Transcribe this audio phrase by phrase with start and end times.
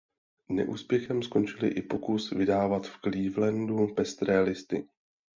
[0.49, 4.87] Neúspěchem skončil i pokus vydávat v Clevelandu "Pestré listy".